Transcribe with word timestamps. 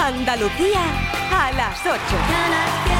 Andalucía 0.00 0.80
a 1.30 1.52
las 1.52 1.78
8. 1.86 2.99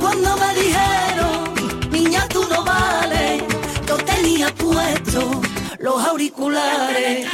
Cuando 0.00 0.36
me 0.36 0.54
dijeron, 0.54 1.90
niña, 1.90 2.26
tú 2.28 2.46
no 2.48 2.64
vales, 2.64 3.42
yo 3.86 3.96
tenía 3.96 4.54
puesto 4.54 5.40
los 5.78 6.04
auriculares. 6.04 7.26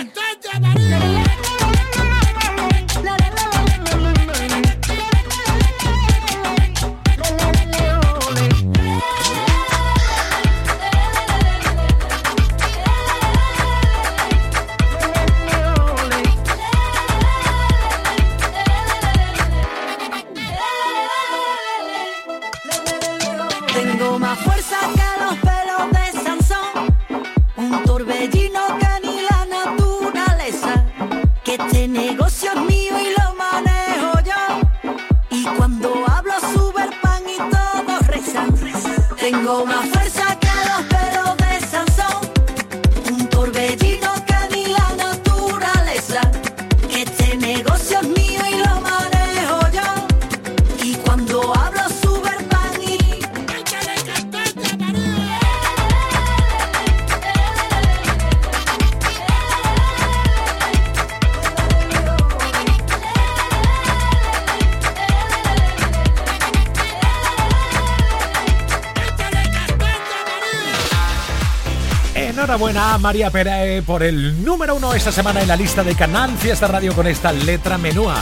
Enhorabuena 72.55 72.95
a 72.95 72.99
María 72.99 73.31
Pérez 73.31 73.83
por 73.85 74.05
el 74.05 74.45
número 74.45 74.77
uno 74.77 74.95
esta 74.95 75.11
semana 75.11 75.43
en 75.43 75.49
la 75.49 75.57
lista 75.57 75.83
de 75.83 75.97
Canal 75.97 76.39
Fiesta 76.39 76.69
Radio 76.69 76.95
con 76.95 77.09
esta 77.09 77.33
letra 77.33 77.79
menúa. 77.79 78.15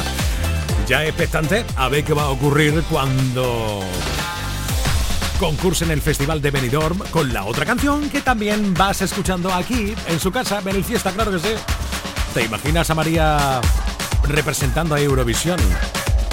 Ya 0.89 1.05
expectante 1.05 1.67
a 1.77 1.91
ver 1.91 2.03
qué 2.03 2.15
va 2.15 2.23
a 2.23 2.29
ocurrir 2.31 2.83
cuando 2.89 3.83
concurse 5.39 5.85
en 5.85 5.91
el 5.91 6.01
Festival 6.01 6.41
de 6.41 6.51
Benidorm 6.51 7.01
con 7.11 7.31
la 7.35 7.45
otra 7.45 7.67
canción 7.67 8.09
que 8.09 8.23
también 8.23 8.73
vas 8.73 9.03
escuchando 9.03 9.53
aquí 9.53 9.95
en 10.09 10.19
su 10.19 10.33
casa, 10.33 10.61
en 10.65 10.77
el 10.77 10.85
Fiesta, 10.85 11.13
claro 11.13 11.31
que 11.31 11.39
sí. 11.39 11.55
¿Te 12.33 12.43
imaginas 12.43 12.89
a 12.89 12.95
María 12.95 13.61
representando 14.27 14.95
a 14.95 15.01
Eurovisión? 15.01 15.61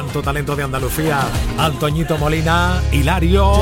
Cuánto 0.00 0.22
talento 0.22 0.56
de 0.56 0.62
Andalucía. 0.62 1.20
Antoñito 1.58 2.16
Molina, 2.16 2.80
Hilario. 2.90 3.52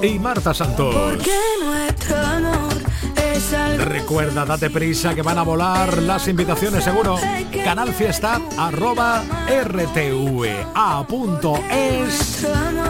Y 0.00 0.18
Marta 0.18 0.54
Santos. 0.54 0.94
Porque 0.94 1.36
nuestro 1.62 2.16
amor 2.16 2.78
es 3.14 3.52
algo 3.52 3.84
Recuerda, 3.84 4.46
date 4.46 4.70
prisa 4.70 5.14
que 5.14 5.20
van 5.20 5.36
a 5.36 5.42
volar 5.42 6.02
las 6.02 6.28
invitaciones 6.28 6.82
seguro. 6.82 7.18
Canal 7.62 7.92
Fiesta 7.92 8.40
arroba 8.56 9.22
rtva.es. 9.64 10.56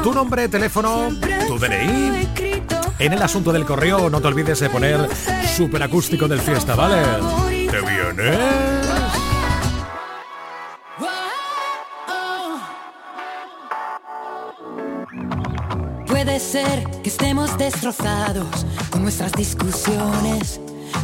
Tu 0.04 0.14
nombre, 0.14 0.48
teléfono, 0.48 1.08
tu 1.48 1.58
DNI. 1.58 2.47
En 2.98 3.12
el 3.12 3.22
asunto 3.22 3.52
del 3.52 3.64
correo 3.64 4.10
no 4.10 4.20
te 4.20 4.26
olvides 4.26 4.58
de 4.58 4.68
poner 4.68 5.08
superacústico 5.56 6.26
del 6.26 6.40
fiesta, 6.40 6.74
¿vale? 6.74 7.00
¿Te 7.48 7.80
vienes? 7.80 8.36
Puede 16.06 16.40
ser 16.40 16.84
que 17.02 17.08
estemos 17.08 17.56
destrozados 17.56 18.66
con 18.90 19.02
nuestras 19.02 19.30
discusiones 19.32 20.60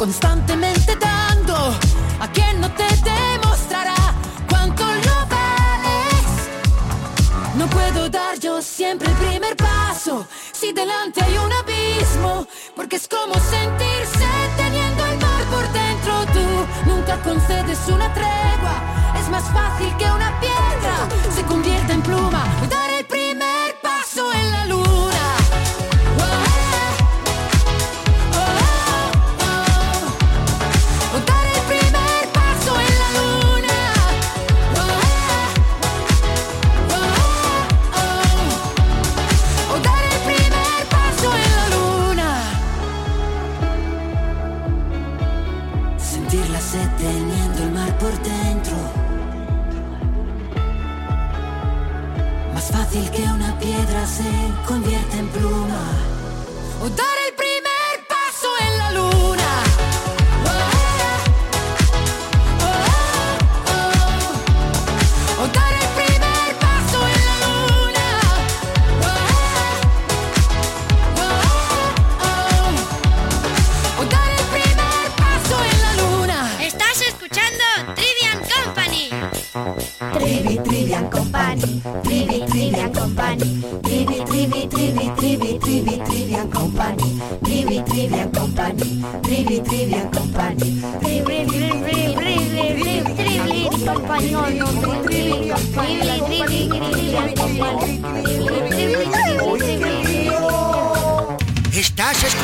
constantemente 0.00 0.96
dando 0.96 1.54
a 2.20 2.32
quien 2.32 2.58
no 2.58 2.70
te 2.72 2.86
demostrará 3.04 3.94
cuánto 4.48 4.82
lo 4.82 5.16
vales. 5.28 6.24
No 7.54 7.66
puedo 7.66 8.08
dar 8.08 8.38
yo 8.38 8.62
siempre 8.62 9.10
el 9.10 9.16
primer 9.16 9.54
paso 9.58 10.26
si 10.52 10.72
delante 10.72 11.22
hay 11.22 11.36
un 11.36 11.52
abismo, 11.52 12.46
porque 12.74 12.96
es 12.96 13.06
como 13.06 13.34
sentirse 13.34 14.26
teniendo 14.56 15.04
el 15.04 15.18
mar 15.18 15.44
por 15.52 15.70
dentro. 15.70 16.12
Tú 16.32 16.90
nunca 16.90 17.20
concedes 17.22 17.80
una 17.88 18.10
tregua, 18.14 18.76
es 19.20 19.28
más 19.28 19.44
fácil 19.52 19.94
que 19.98 20.06
una 20.06 20.40
piedra 20.40 20.96
se 21.30 21.42
convierta 21.42 21.92
en 21.92 22.00
pluma. 22.00 22.42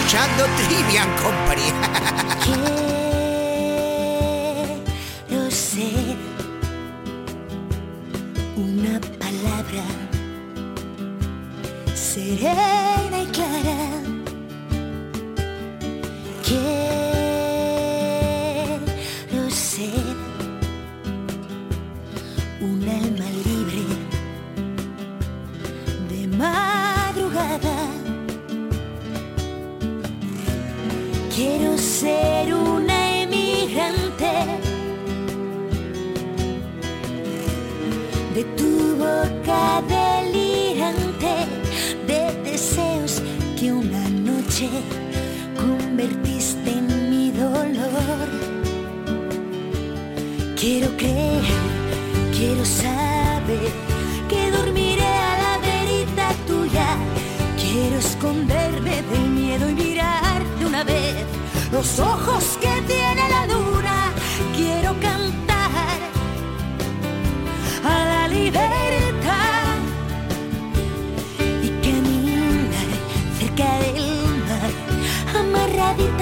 escuchando 0.06 0.46
Trivian 0.56 1.08
Company. 1.16 2.92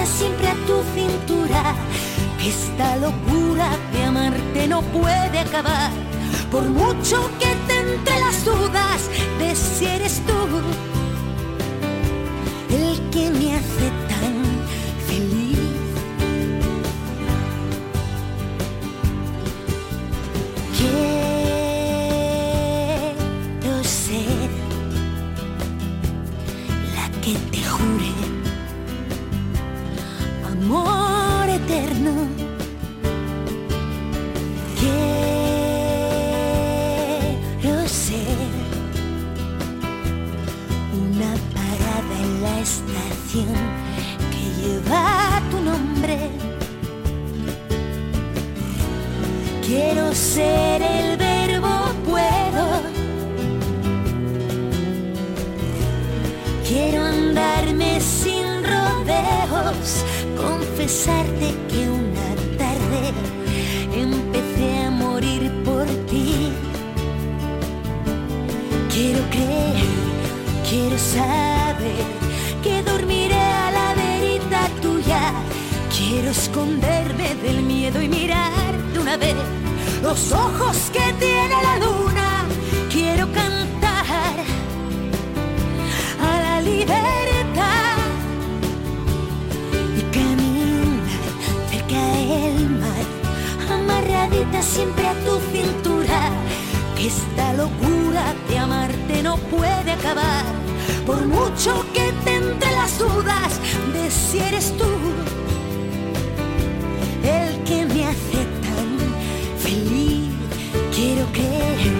siempre 0.06 0.49
a 0.49 0.54
tu 0.66 0.82
cintura. 0.94 1.75
que 2.38 2.49
Esta 2.49 2.96
locura 2.96 3.68
de 3.92 4.04
amarte 4.04 4.68
no 4.68 4.82
puede 4.82 5.38
acabar, 5.38 5.90
por 6.50 6.64
mucho 6.64 7.30
que 7.38 7.54
te 7.66 7.78
entre 7.78 8.20
las 8.20 8.44
dudas 8.44 9.11
de 9.38 9.54
si 9.54 9.87
eres 9.87 10.20
tú 10.26 10.34
el 12.70 13.11
que 13.11 13.30
me 13.30 13.56
hace 13.56 14.03
que 43.43 44.62
lleva 44.62 45.43
tu 45.50 45.59
nombre. 45.59 46.31
Quiero 49.67 50.14
ser 50.14 50.81
el 50.83 51.17
verbo 51.17 51.69
puedo. 52.09 52.64
Quiero 56.69 57.03
andarme 57.03 58.00
sin 58.00 58.47
rodeos, 58.62 60.05
confesarte 60.37 61.55
que 61.71 61.88
una 61.88 62.29
tarde 62.57 63.03
empecé 63.97 64.85
a 64.85 64.91
morir 64.91 65.50
por 65.64 65.87
ti. 66.07 66.53
Quiero 68.93 69.21
creer, 69.31 69.88
quiero 70.71 70.97
saber 70.99 72.25
que 72.62 72.83
dormiré 72.83 73.24
Quiero 76.14 76.30
esconderme 76.30 77.35
del 77.42 77.62
miedo 77.62 78.00
y 78.00 78.09
mirar 78.09 78.73
de 78.92 79.00
una 79.00 79.16
vez 79.16 79.35
los 80.00 80.30
ojos 80.30 80.88
que 80.92 81.12
tiene 81.18 81.56
la 81.61 81.76
luna. 81.78 82.44
Quiero 82.88 83.26
cantar 83.33 84.37
a 86.23 86.40
la 86.40 86.61
libertad 86.61 87.99
y 89.99 90.02
caminar 90.16 91.02
cerca 91.68 92.06
del 92.06 92.71
mar, 92.71 93.06
amarradita 93.73 94.62
siempre 94.62 95.09
a 95.09 95.14
tu 95.14 95.40
cintura. 95.50 96.30
Que 96.97 97.09
esta 97.09 97.54
locura 97.54 98.23
de 98.49 98.59
amarte 98.59 99.21
no 99.21 99.37
puede 99.37 99.90
acabar, 99.90 100.44
por 101.04 101.26
mucho 101.26 101.85
que 101.92 102.12
te 102.25 102.37
entre 102.37 102.71
las 102.71 103.00
dudas 103.00 103.61
de 103.92 104.09
si 104.12 104.38
eres 104.38 104.73
tú 104.78 104.87
Quiero 111.04 111.26
creer, 111.32 111.92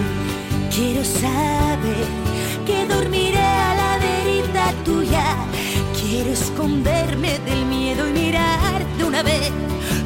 quiero 0.75 1.03
saber 1.05 2.07
que 2.65 2.87
dormiré 2.87 3.37
a 3.37 3.75
la 3.75 3.99
verita 3.99 4.73
tuya. 4.83 5.23
Quiero 5.93 6.31
esconderme 6.31 7.37
del 7.45 7.65
miedo 7.67 8.09
y 8.09 8.13
mirar 8.13 8.83
de 8.97 9.03
una 9.03 9.21
vez 9.21 9.51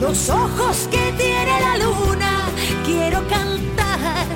los 0.01 0.29
ojos 0.29 0.89
que 0.91 1.13
tiene 1.17 1.61
la 1.61 1.77
luna. 1.77 2.31
Quiero 2.85 3.25
cantar 3.29 4.27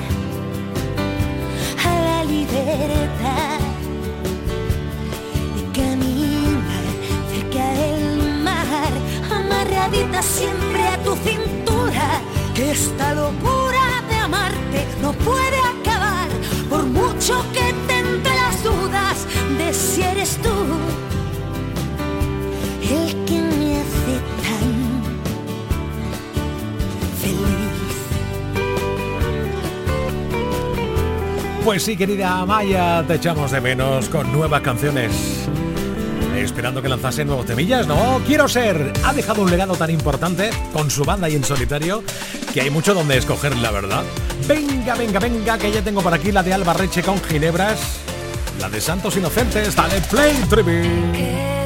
a 1.86 1.94
la 2.08 2.24
libertad 2.24 3.60
y 5.58 5.78
caminar 5.78 6.84
cerca 7.30 7.70
del 7.82 8.40
mar, 8.42 8.92
amarradita 9.30 10.22
siempre 10.22 10.88
a 10.88 10.96
tu 11.04 11.14
cintura. 11.16 12.22
Que 12.54 12.70
esta 12.70 13.14
locura 13.14 13.83
amarte 14.34 14.86
no 15.00 15.12
puede 15.12 15.58
acabar, 15.58 16.28
por 16.68 16.84
mucho 16.84 17.44
que 17.52 17.72
te 17.86 18.02
las 18.34 18.62
dudas 18.62 19.26
de 19.58 19.72
si 19.72 20.02
eres 20.02 20.38
tú 20.42 20.50
el 22.82 23.24
que 23.24 23.40
me 23.40 23.80
hace 23.80 24.20
tan 24.42 25.02
feliz. 27.20 27.74
Pues 31.64 31.82
sí, 31.82 31.96
querida 31.96 32.40
Amaya, 32.40 33.04
te 33.06 33.14
echamos 33.14 33.50
de 33.50 33.60
menos 33.60 34.08
con 34.08 34.30
nuevas 34.32 34.60
canciones. 34.60 35.48
Esperando 36.36 36.82
que 36.82 36.88
lanzase 36.88 37.24
nuevos 37.24 37.46
temillas, 37.46 37.86
no 37.86 38.20
quiero 38.26 38.48
ser. 38.48 38.92
Ha 39.04 39.14
dejado 39.14 39.42
un 39.42 39.50
legado 39.50 39.76
tan 39.76 39.88
importante 39.88 40.50
con 40.72 40.90
su 40.90 41.04
banda 41.04 41.28
y 41.28 41.36
en 41.36 41.44
solitario 41.44 42.02
que 42.52 42.60
hay 42.60 42.70
mucho 42.70 42.92
donde 42.92 43.16
escoger, 43.16 43.56
la 43.56 43.70
verdad. 43.70 44.04
Venga, 44.46 44.94
venga, 44.94 45.18
venga, 45.18 45.58
que 45.58 45.72
ya 45.72 45.80
tengo 45.80 46.02
por 46.02 46.12
aquí 46.12 46.30
la 46.30 46.42
de 46.42 46.52
Albarreche 46.52 47.02
con 47.02 47.18
Ginebras, 47.22 47.80
la 48.60 48.68
de 48.68 48.80
Santos 48.80 49.16
Inocentes, 49.16 49.74
la 49.76 49.88
de 49.88 50.00
Play 50.02 50.34
Tribute. 50.50 51.63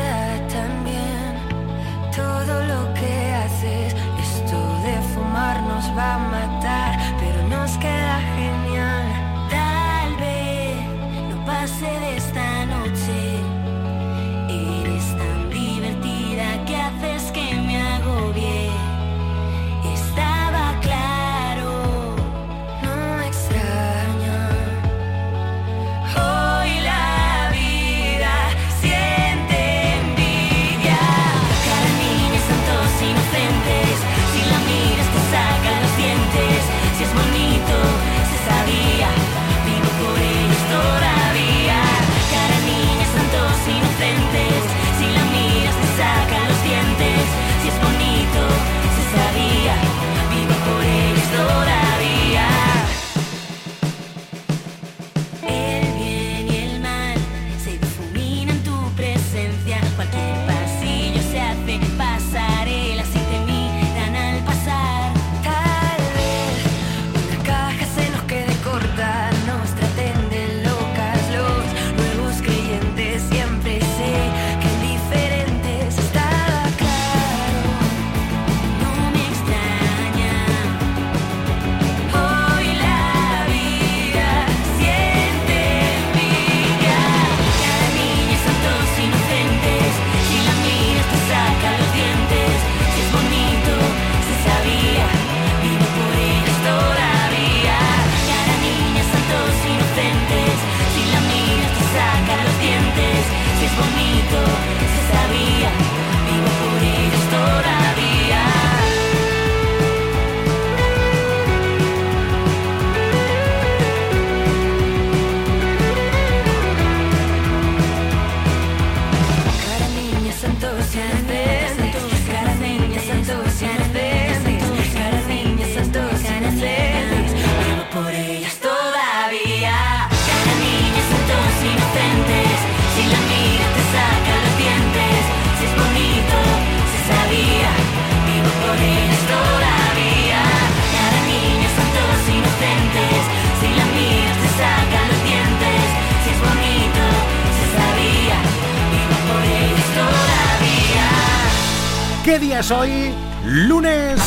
Es 152.59 152.71
hoy? 152.73 153.15
Lunes. 153.45 154.21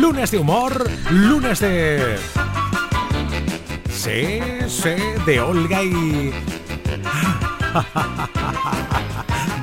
Lunes 0.00 0.30
de 0.30 0.38
humor, 0.38 0.90
lunes 1.10 1.60
de 1.60 2.16
Sí, 3.90 4.40
sí, 4.68 4.94
de 5.26 5.40
Olga 5.40 5.82
y... 5.82 6.32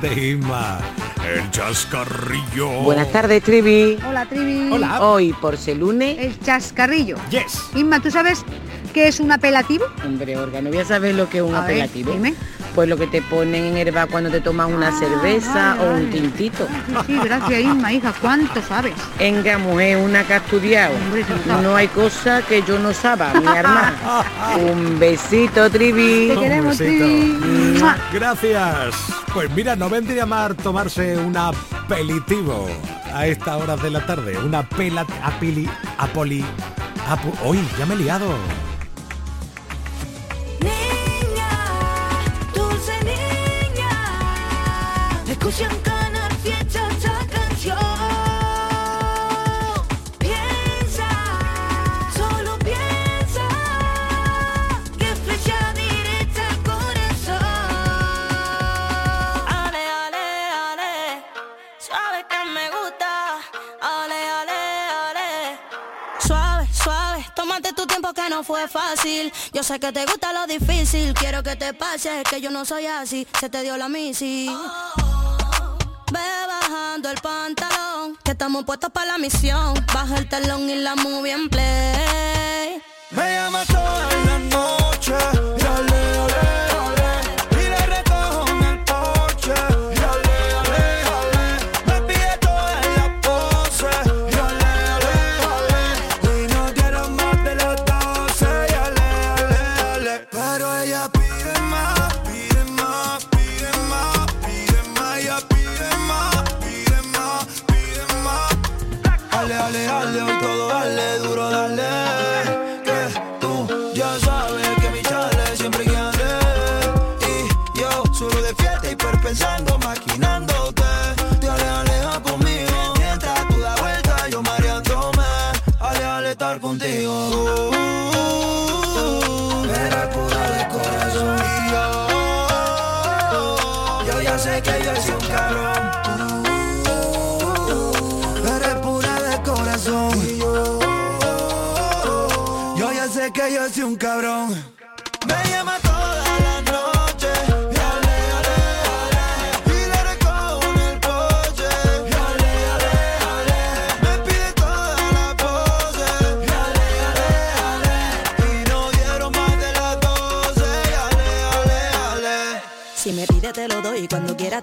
de 0.00 0.30
Inma. 0.30 0.78
El 1.26 1.50
chascarrillo. 1.50 2.68
Buenas 2.82 3.10
tardes, 3.10 3.42
Trivi. 3.42 3.98
Hola, 4.06 4.26
Trivi. 4.26 4.70
Hola. 4.72 5.02
Hoy, 5.02 5.32
por 5.32 5.56
ser 5.56 5.78
lunes... 5.78 6.16
El 6.18 6.38
chascarrillo. 6.38 7.16
Yes. 7.30 7.70
Inma, 7.74 7.98
¿tú 8.00 8.10
sabes 8.10 8.44
qué 8.88 9.08
es 9.08 9.20
un 9.20 9.30
apelativo? 9.32 9.84
Hombre, 10.04 10.36
Olga, 10.36 10.60
no 10.60 10.70
voy 10.70 10.78
a 10.78 10.84
saber 10.84 11.14
lo 11.14 11.28
que 11.28 11.38
es 11.38 11.44
un 11.44 11.54
A 11.54 11.60
ver, 11.62 11.70
apelativo. 11.82 12.12
dime. 12.12 12.34
Pues 12.74 12.88
lo 12.88 12.96
que 12.96 13.08
te 13.08 13.22
ponen 13.22 13.76
en 13.76 13.92
bar 13.94 14.08
cuando 14.08 14.30
te 14.30 14.40
tomas 14.40 14.68
una 14.68 14.88
Ah, 14.88 14.98
cerveza 14.98 15.74
vale, 15.74 15.90
o 15.90 15.94
un 15.94 16.10
tintito. 16.10 16.66
Sí, 16.86 16.94
sí, 17.08 17.18
gracias, 17.24 17.60
Inma, 17.62 17.92
hija. 17.92 18.12
¿Cuánto 18.20 18.62
sabes? 18.62 18.92
Enga, 19.18 19.58
mujer, 19.58 19.96
una 19.96 20.22
que 20.24 20.34
ha 20.34 20.36
estudiado. 20.36 20.94
Hombre. 20.94 21.24
No 21.60 21.74
hay 21.74 21.88
cosa 21.88 22.40
que 22.42 22.62
yo 22.62 22.78
no 22.78 22.92
saba, 22.92 23.32
mi 23.34 23.46
hermana. 23.56 23.94
Un 24.60 24.96
besito, 24.98 25.68
Trivi. 25.70 26.28
Te 26.28 26.38
queremos, 26.38 26.78
Un 26.80 26.86
besito. 26.86 27.04
Trivi. 27.04 27.80
Gracias. 28.12 28.94
Pues 29.34 29.50
mira, 29.56 29.74
no 29.74 29.88
vendría 29.90 30.24
mal 30.24 30.54
tomarse 30.54 31.16
un 31.16 31.36
apelitivo 31.36 32.68
a 33.12 33.26
esta 33.26 33.56
hora 33.56 33.76
de 33.76 33.90
la 33.90 34.06
tarde. 34.06 34.38
Una 34.38 34.62
pela 34.62 35.04
apili 35.24 35.68
apoli 35.98 36.44
apu- 37.08 37.34
Uy, 37.44 37.58
ya 37.76 37.86
me 37.86 37.94
he 37.94 37.98
liado. 37.98 38.28
Yo 69.52 69.64
sé 69.64 69.80
que 69.80 69.90
te 69.90 70.04
gusta 70.06 70.32
lo 70.32 70.46
difícil, 70.46 71.12
quiero 71.14 71.42
que 71.42 71.56
te 71.56 71.74
pase, 71.74 72.22
que 72.30 72.40
yo 72.40 72.50
no 72.50 72.64
soy 72.64 72.86
así, 72.86 73.26
se 73.40 73.48
te 73.48 73.62
dio 73.62 73.76
la 73.76 73.88
misi. 73.88 74.48
Ve 76.12 76.28
bajando 76.46 77.10
el 77.10 77.20
pantalón, 77.20 78.16
que 78.24 78.32
estamos 78.32 78.64
puestos 78.64 78.90
para 78.90 79.12
la 79.12 79.18
misión. 79.18 79.74
Baja 79.92 80.16
el 80.16 80.28
telón 80.28 80.68
y 80.70 80.76
la 80.76 80.94
movie 80.96 81.32
en 81.32 81.48
play. 81.48 82.82
Me 83.10 83.34
llama 83.34 83.64
toda 83.66 84.08
la 84.26 84.38
noche 84.38 85.14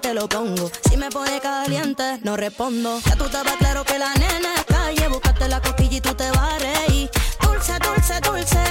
te 0.06 0.14
lo 0.14 0.28
pongo. 0.28 0.70
Si 0.88 0.96
me 0.96 1.08
pone 1.10 1.40
caliente, 1.40 2.18
no 2.22 2.36
respondo. 2.36 3.00
Ya 3.06 3.16
tú 3.16 3.24
estabas 3.24 3.56
claro 3.56 3.82
que 3.84 3.98
la 3.98 4.14
nena 4.14 4.54
es 4.54 4.64
calle, 4.64 5.08
buscaste 5.08 5.48
la 5.48 5.60
cosquilla 5.60 5.96
y 5.96 6.00
tú 6.00 6.14
te 6.14 6.30
vas 6.30 6.62
a. 6.62 7.46
Dulce, 7.46 7.72
dulce, 7.86 8.20
dulce, 8.20 8.64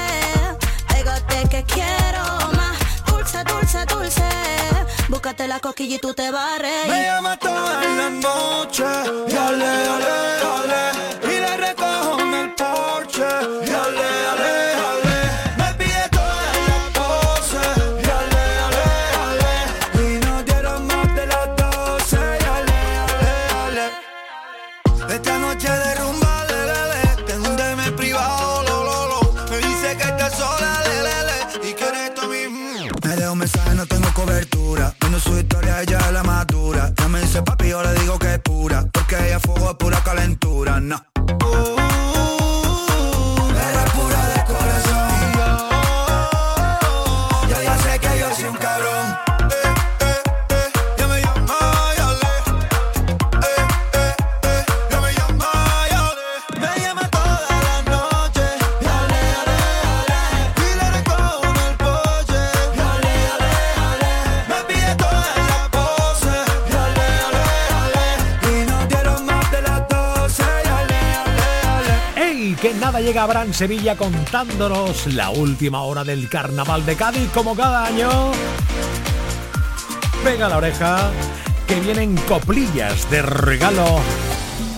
pégate 0.88 1.50
que 1.50 1.64
quiero 1.64 2.24
más. 2.56 2.78
Dulce, 3.08 3.44
dulce, 3.44 3.86
dulce, 3.86 4.30
búscate 5.10 5.48
la 5.50 5.60
cosquilla 5.60 5.96
y 5.96 6.00
tú 6.00 6.14
te 6.14 6.32
vas 6.32 6.58
a 6.58 6.62
Me 6.62 6.64
reír. 6.64 7.06
llama 7.06 7.38
toda 7.38 7.84
la 7.84 8.10
noche 8.10 8.86
y 9.28 9.36
ale, 9.36 9.72
ale, 9.96 10.14
ale 10.56 11.34
Y 11.36 11.40
le 11.42 11.58
recojo 11.58 12.20
en 12.22 12.34
el 12.34 12.50
porche 12.56 13.28
y 13.68 13.70
ale, 13.84 14.08
ale, 14.32 14.54
Viendo 35.00 35.20
su 35.20 35.38
historia, 35.38 35.82
ella 35.82 36.00
es 36.00 36.12
la 36.12 36.24
madura. 36.24 36.94
Ya 36.98 37.08
me 37.08 37.22
dice 37.22 37.42
papi, 37.42 37.70
yo 37.70 37.82
le 37.84 37.94
digo 38.00 38.20
que 38.20 38.34
es 38.34 38.40
pura. 38.40 38.86
Porque 38.92 39.16
ella 39.28 39.40
fuego 39.40 39.72
es 39.72 39.78
pura 39.78 40.04
calentura, 40.04 40.80
no 40.80 41.15
llega 73.16 73.24
Abraham 73.24 73.54
Sevilla 73.54 73.96
contándonos 73.96 75.08
la 75.14 75.30
última 75.30 75.84
hora 75.84 76.04
del 76.04 76.28
carnaval 76.28 76.86
de 76.86 76.98
Cádiz 76.98 77.30
como 77.34 77.56
cada 77.56 77.86
año. 77.86 78.10
Pega 80.22 80.50
la 80.50 80.58
oreja 80.58 81.12
que 81.66 81.80
vienen 81.80 82.18
coplillas 82.28 83.10
de 83.10 83.22
regalo. 83.22 84.02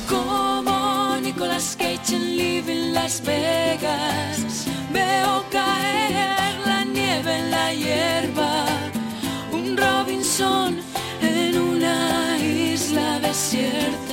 Como 0.08 1.18
Nicolas 1.20 1.76
Cage 1.80 2.16
en 2.16 2.38
Living 2.38 2.94
Las 2.94 3.24
Vegas, 3.26 4.68
veo 4.94 5.44
caer 5.50 6.60
la 6.64 6.84
nieve 6.84 7.40
en 7.40 7.50
la 7.50 7.74
hierba, 7.74 8.66
un 9.52 9.76
Robinson 9.76 10.80
en 11.24 11.58
una 11.58 12.38
isla 12.38 13.20
desierta. 13.20 14.07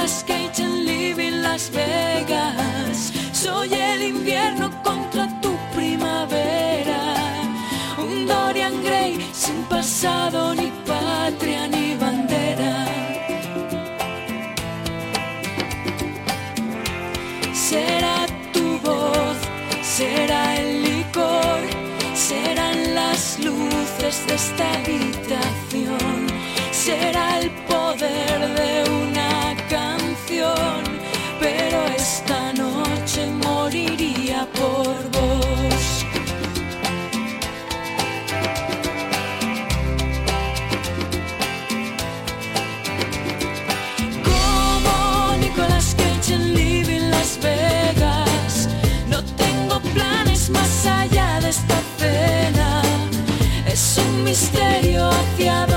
Las 0.00 0.20
skate 0.20 0.60
and 0.60 0.84
live 0.84 1.18
in 1.18 1.42
Las 1.42 1.70
Vegas. 1.70 3.12
Soy 3.32 3.74
el 3.74 4.00
invierno 4.00 4.70
contra 4.84 5.26
tu 5.40 5.50
primavera. 5.74 7.00
Un 7.98 8.24
Dorian 8.24 8.80
Gray 8.84 9.18
sin 9.32 9.60
pasado, 9.64 10.54
ni 10.54 10.70
patria, 10.86 11.66
ni 11.66 11.96
bandera. 11.96 12.86
Será 17.52 18.26
tu 18.52 18.78
voz, 18.78 19.36
será 19.82 20.60
el 20.60 20.82
licor, 20.84 21.60
serán 22.14 22.94
las 22.94 23.36
luces 23.40 24.24
de 24.28 24.34
esta 24.34 24.70
vida 24.86 25.17
misterio 54.28 55.08
hacia 55.08 55.67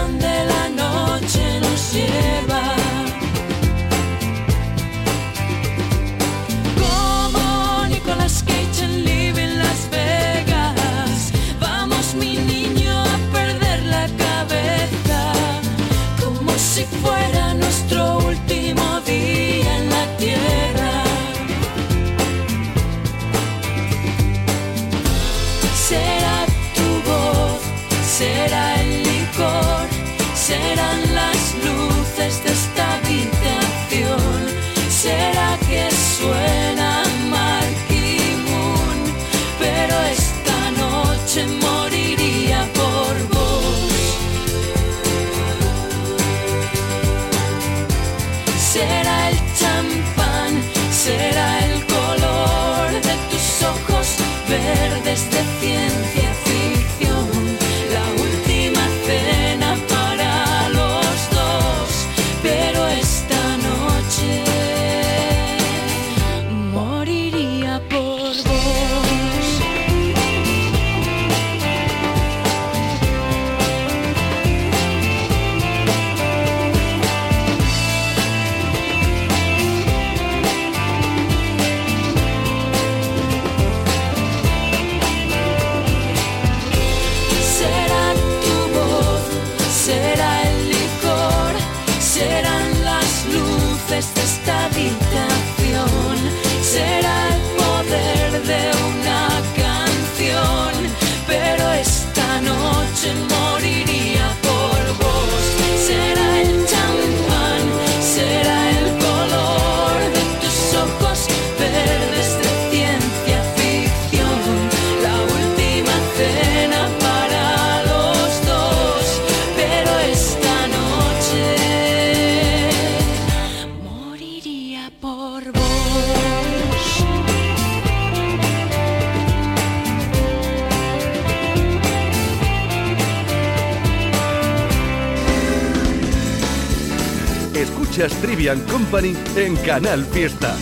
Trivian 138.21 138.59
Company 138.61 139.15
en 139.35 139.55
Canal 139.57 140.05
Fiesta. 140.05 140.55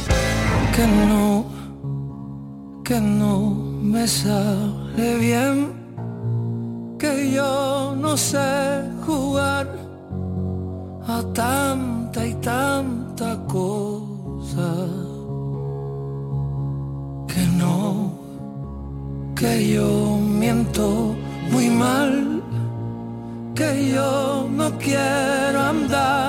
Que 0.74 0.88
no, 0.88 1.46
que 2.86 3.02
no 3.02 3.40
me 3.84 4.08
sale 4.08 5.18
bien, 5.18 5.74
que 6.98 7.32
yo 7.34 7.96
no 8.00 8.16
sé 8.16 8.82
jugar 9.06 9.68
a 11.06 11.22
tanta 11.34 12.26
y 12.26 12.34
tanta 12.36 13.38
cosa. 13.46 14.70
Que 17.28 17.46
no, 17.58 18.14
que 19.36 19.74
yo 19.74 20.18
miento 20.18 21.14
muy 21.52 21.70
mal, 21.70 22.42
que 23.54 23.92
yo 23.94 24.48
no 24.50 24.78
quiero 24.78 25.60
andar 25.62 26.29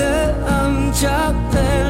I'm 0.00 0.92
dropping 0.92 1.87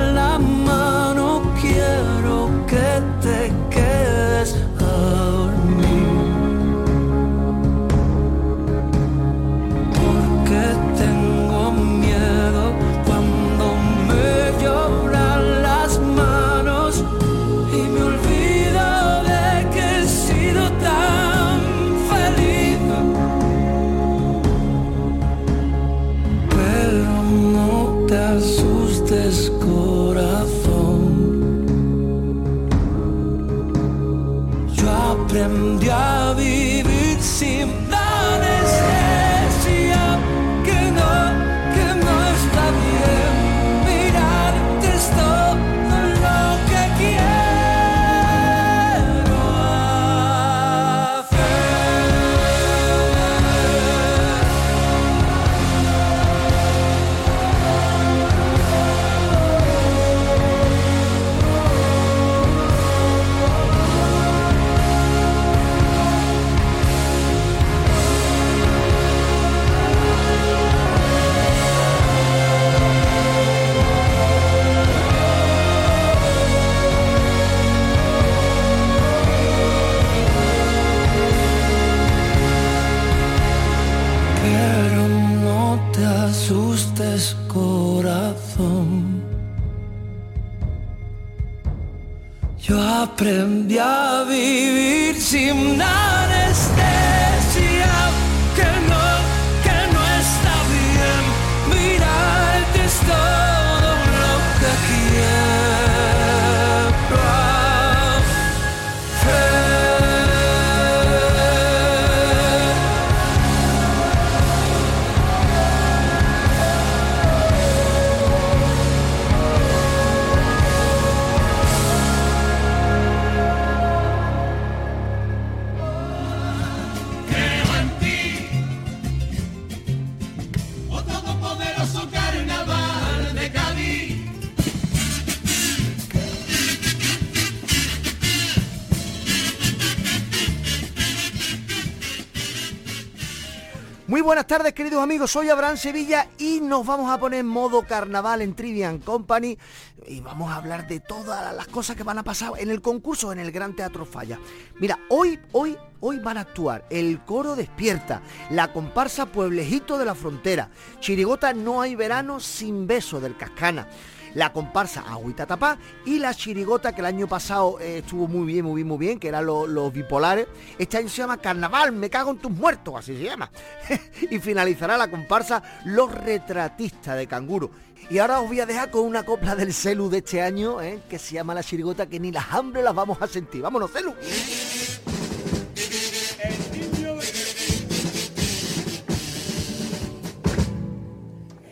buenas 144.38 144.57
tardes 144.57 144.72
queridos 144.72 145.03
amigos, 145.03 145.33
soy 145.33 145.48
Abraham 145.48 145.77
Sevilla 145.77 146.29
y 146.38 146.61
nos 146.61 146.87
vamos 146.87 147.11
a 147.11 147.18
poner 147.18 147.40
en 147.40 147.46
modo 147.48 147.83
carnaval 147.83 148.40
en 148.40 148.55
Trivian 148.55 149.01
Company 149.01 149.59
y 150.07 150.20
vamos 150.20 150.53
a 150.53 150.55
hablar 150.59 150.87
de 150.87 151.01
todas 151.01 151.53
las 151.57 151.66
cosas 151.66 151.96
que 151.96 152.05
van 152.05 152.18
a 152.18 152.22
pasar 152.22 152.53
en 152.57 152.70
el 152.70 152.81
concurso 152.81 153.33
en 153.33 153.40
el 153.40 153.51
Gran 153.51 153.74
Teatro 153.74 154.07
Falla. 154.07 154.38
Mira, 154.79 154.96
hoy, 155.09 155.40
hoy, 155.51 155.77
hoy 155.98 156.20
van 156.20 156.37
a 156.37 156.42
actuar 156.42 156.87
el 156.88 157.24
coro 157.24 157.57
Despierta, 157.57 158.22
la 158.51 158.72
comparsa 158.72 159.27
Pueblejito 159.27 159.98
de 159.98 160.05
la 160.05 160.14
Frontera, 160.14 160.70
Chirigota 161.01 161.53
No 161.53 161.81
hay 161.81 161.96
verano 161.96 162.38
sin 162.38 162.87
beso 162.87 163.18
del 163.18 163.37
Cascana 163.37 163.88
la 164.35 164.53
comparsa 164.53 165.05
Agüita 165.09 165.47
Tapá 165.47 165.79
y 166.05 166.19
la 166.19 166.35
chirigota 166.35 166.93
que 166.93 167.01
el 167.01 167.07
año 167.07 167.27
pasado 167.27 167.79
eh, 167.81 167.99
estuvo 167.99 168.29
muy 168.29 168.47
bien, 168.47 168.64
muy 168.64 168.77
bien, 168.77 168.88
muy 168.88 168.99
bien, 168.99 169.19
que 169.19 169.29
eran 169.29 169.47
los, 169.47 169.69
los 169.69 169.93
bipolares. 169.93 170.47
Este 170.79 170.97
año 170.97 171.09
se 171.09 171.19
llama 171.19 171.38
Carnaval, 171.38 171.93
me 171.93 172.11
cago 172.11 172.31
en 172.31 172.38
tus 172.38 172.51
muertos, 172.51 172.95
así 172.97 173.17
se 173.17 173.25
llama. 173.25 173.51
y 174.31 174.38
finalizará 174.38 174.97
la 174.97 175.11
comparsa 175.11 175.62
Los 175.85 176.12
Retratistas 176.12 177.17
de 177.17 177.27
Canguro. 177.27 177.71
Y 178.11 178.19
ahora 178.19 178.41
os 178.41 178.49
voy 178.49 178.61
a 178.61 178.67
dejar 178.67 178.91
con 178.91 179.03
una 179.03 179.25
copla 179.25 179.55
del 179.55 179.75
celu 179.75 180.09
de 180.09 180.19
este 180.19 180.41
año, 180.41 180.81
eh, 180.81 181.01
que 181.11 181.19
se 181.19 181.35
llama 181.35 181.55
La 181.55 181.62
Chirigota, 181.62 182.07
que 182.07 182.19
ni 182.19 182.33
las 182.33 182.53
hambre 182.53 182.83
las 182.83 182.95
vamos 182.95 183.21
a 183.21 183.27
sentir. 183.27 183.61
Vámonos, 183.61 183.91
celu. 183.91 184.14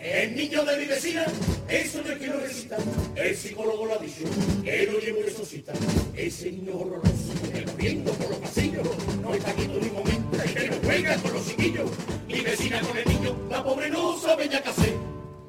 El 0.01 0.37
niño 0.37 0.64
de 0.64 0.77
mi 0.79 0.85
vecina, 0.87 1.25
eso 1.68 2.00
no 2.02 2.12
es 2.12 2.18
que 2.18 2.26
lo 2.29 2.40
recita. 2.40 2.76
El 3.16 3.37
psicólogo 3.37 3.87
lo 3.87 3.94
ha 3.94 3.98
dicho, 3.98 4.24
que 4.62 4.87
lo 4.87 5.00
llevo 5.00 5.22
resucita. 5.22 5.72
Ese 6.14 6.52
niño 6.52 6.76
horroroso, 6.79 7.35
corriendo 7.72 8.12
por 8.12 8.31
los 8.31 8.38
pasillos, 8.38 8.87
no 9.20 9.35
está 9.35 9.52
quieto 9.52 9.79
ni 9.81 9.90
momento, 9.90 10.37
y 10.44 10.55
que 10.55 10.68
no 10.68 10.76
juega 10.85 11.16
con 11.16 11.33
los 11.33 11.46
chiquillos. 11.46 11.90
Mi 12.29 12.40
vecina 12.40 12.81
con 12.81 12.96
el 12.96 13.09
niño, 13.09 13.37
la 13.50 13.64
pobre 13.64 13.90
no 13.90 14.18
sabe 14.18 14.48
ya 14.48 14.62
qué 14.62 14.68
hacer. 14.68 14.94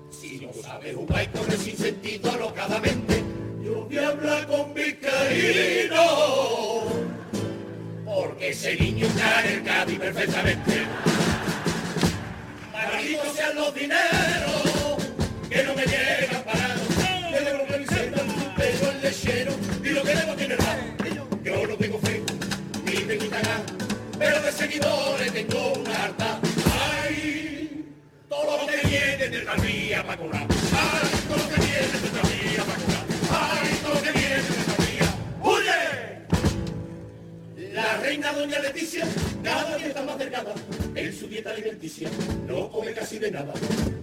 Si 0.10 0.40
no 0.40 0.52
sabe 0.62 0.94
jugar 0.94 1.24
y 1.24 1.28
corre 1.38 1.58
sin 1.58 1.78
sentido 1.78 2.32
alocadamente, 2.32 3.24
yo 3.64 3.86
voy 3.86 3.98
a 3.98 4.08
hablar 4.08 4.48
con 4.48 4.74
Vizcaíno. 4.74 6.04
Porque 8.06 8.50
ese 8.50 8.76
niño 8.76 9.06
está 9.06 9.46
en 9.46 9.54
el 9.58 9.64
Cádiz 9.64 10.00
perfectamente. 10.00 10.84
Malditos 12.74 13.36
sean 13.36 13.56
los 13.56 13.76
dineros 13.76 14.67
pero 18.56 18.92
el 18.92 19.02
lechero 19.02 19.54
y 19.84 19.90
lo 19.90 20.04
que 20.04 20.16
debo 20.16 20.36
tiene. 20.36 20.56
Yo 21.44 21.68
no 21.68 21.76
tengo 21.78 22.00
fe, 22.00 22.24
ni 22.86 23.04
me 23.06 23.18
quitan 23.18 23.42
nada, 23.42 23.64
pero 24.18 24.42
de 24.42 24.52
seguidores 24.52 25.32
tengo 25.34 25.74
una 25.74 26.04
harta. 26.04 26.40
Ay, 27.04 27.86
todo 28.28 28.58
lo 28.60 28.68
que 28.68 28.88
viene 28.88 29.30
de 29.30 29.40
Tranvía 29.42 30.04
para 30.04 30.18
cobrar. 30.18 30.48
Ay, 30.74 31.10
todo 31.28 31.38
lo 31.38 31.50
que 31.50 31.62
viene 31.62 31.88
de 31.88 32.10
Tranvía 32.10 32.64
para 32.64 32.80
cobrar. 32.84 33.06
Ay, 33.32 33.80
todo 33.82 33.94
lo 33.94 34.02
que 34.02 34.12
viene 34.12 34.36
de 34.36 34.42
Tranvía. 34.68 35.08
¡Huye! 35.44 35.82
La 37.74 37.98
reina 37.98 38.34
doña 38.34 38.60
Leticia 38.60 39.06
cada 39.44 39.78
día 39.78 39.88
está 39.88 40.04
más 40.04 40.18
delgada 40.18 40.54
en 40.98 41.14
su 41.14 41.28
dieta 41.28 41.52
alimenticia. 41.52 42.10
No 42.48 42.70
come 42.70 42.92
casi 42.94 43.20
de 43.20 43.32
nada. 43.32 43.54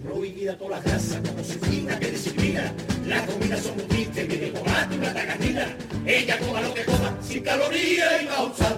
Prohibida 0.03 0.57
toda 0.57 0.77
la 0.77 0.79
grasa, 0.79 1.21
como 1.21 1.43
se 1.43 1.59
fina 1.59 1.99
que 1.99 2.11
disciplina. 2.11 2.73
Las 3.05 3.21
comidas 3.23 3.61
son 3.61 3.75
muy 3.75 3.85
tristes, 3.85 4.27
viene 4.27 4.47
y 4.47 4.95
una 4.97 5.13
tagatina. 5.13 5.75
Ella 6.05 6.39
coma 6.39 6.61
lo 6.61 6.73
que 6.73 6.85
coma, 6.85 7.17
sin 7.21 7.43
calorías 7.43 8.23
y 8.23 8.27
a 8.27 8.43
usar. 8.43 8.77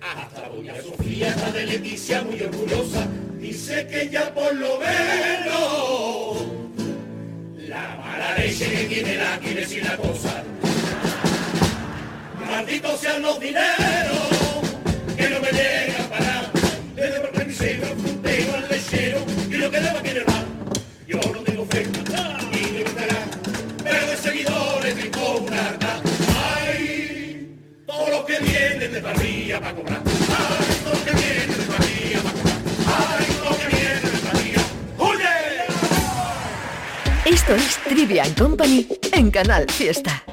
Hasta 0.00 0.48
doña 0.48 0.74
Sofía 0.80 1.28
está 1.28 1.50
de 1.52 1.66
Leticia 1.66 2.22
muy 2.22 2.40
orgullosa. 2.40 3.06
Dice 3.38 3.86
que 3.86 4.08
ya 4.08 4.32
por 4.32 4.54
lo 4.54 4.78
menos 4.78 6.46
la 7.68 7.96
mala 7.96 8.38
leche 8.38 8.70
que 8.70 8.84
tiene 8.94 9.16
la 9.16 9.38
quiere 9.38 9.66
sin 9.66 9.84
la 9.84 9.96
cosa. 9.96 10.44
Malditos 12.46 13.00
sean 13.00 13.22
los 13.22 13.38
dineros 13.38 14.28
que 15.16 15.30
no 15.30 15.40
me 15.40 15.52
llegan 15.52 15.99
al 17.62 18.68
lechero 18.70 19.18
y 19.50 19.56
lo 19.56 19.70
que 19.70 19.80
deba 19.80 20.00
quiere 20.00 20.24
dar. 20.24 20.46
Yo 21.06 21.18
no 21.18 21.40
tengo 21.40 21.66
fe 21.66 21.82
y 22.52 22.72
me 22.72 22.82
gustará, 22.84 23.28
pero 23.84 24.06
de 24.06 24.16
seguidores 24.16 24.94
tengo 24.94 25.38
una 25.40 25.66
harta. 25.66 26.00
Ay, 26.56 27.58
todo 27.86 28.08
lo 28.08 28.24
que 28.24 28.38
viene 28.38 28.88
de 28.88 29.00
parrilla 29.00 29.60
para 29.60 29.74
cobrar. 29.74 30.02
Ay, 30.06 30.76
todo 30.84 30.94
lo 30.94 31.04
que 31.04 31.12
viene 31.12 31.54
de 31.54 31.64
parrilla 31.64 32.20
para 32.22 32.34
cobrar. 32.34 32.58
Ay, 33.18 33.26
todo 33.38 33.50
lo 33.50 33.58
que 33.58 33.66
viene 33.76 34.00
de 34.00 34.18
parrilla. 34.26 34.62
¡Oye! 34.98 35.34
Esto 37.26 37.54
es 37.54 37.78
Trivian 37.86 38.32
Company 38.34 38.88
en 39.12 39.30
Canal 39.30 39.66
Fiesta. 39.70 40.24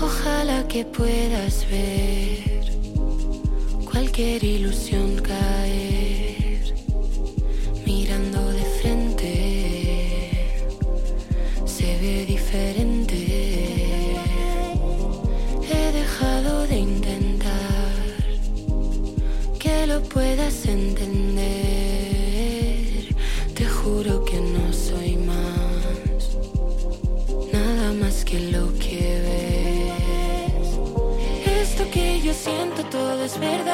Ojalá 0.00 0.66
que 0.68 0.84
puedas 0.84 1.66
ver 1.68 2.50
cualquier 3.90 4.44
ilusión 4.44 5.09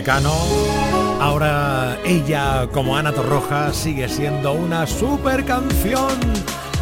Mecano. 0.00 0.32
Ahora 1.20 1.98
ella, 2.06 2.66
como 2.72 2.96
Ana 2.96 3.12
Torroja, 3.12 3.70
sigue 3.74 4.08
siendo 4.08 4.54
una 4.54 4.86
super 4.86 5.44
canción. 5.44 6.18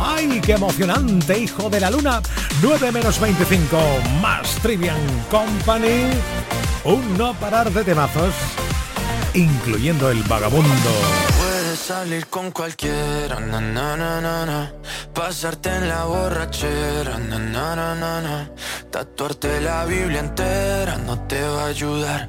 ¡Ay, 0.00 0.40
qué 0.40 0.52
emocionante, 0.52 1.36
hijo 1.36 1.68
de 1.68 1.80
la 1.80 1.90
luna! 1.90 2.22
9 2.62 2.92
menos 2.92 3.18
25, 3.18 3.76
más 4.22 4.54
Trivian 4.62 5.00
Company. 5.32 6.12
Un 6.84 7.18
no 7.18 7.34
parar 7.34 7.72
de 7.72 7.82
temazos, 7.82 8.32
incluyendo 9.34 10.12
el 10.12 10.22
vagabundo. 10.22 10.92
Puedes 11.40 11.80
salir 11.80 12.28
con 12.28 12.52
cualquiera, 12.52 13.40
na, 13.40 13.60
na, 13.60 13.96
na, 13.96 14.72
pasarte 15.12 15.74
en 15.74 15.88
la 15.88 16.04
borrachera, 16.04 17.18
tatuarte 18.90 19.60
la 19.60 19.84
Biblia 19.84 20.20
entera 20.20 20.96
no 20.96 21.20
te 21.26 21.40
va 21.42 21.64
a 21.64 21.66
ayudar 21.66 22.28